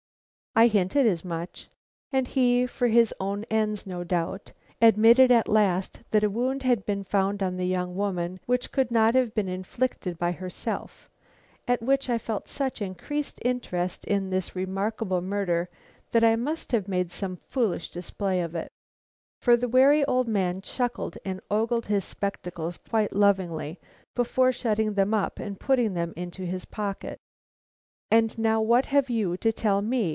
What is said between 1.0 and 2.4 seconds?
as much, and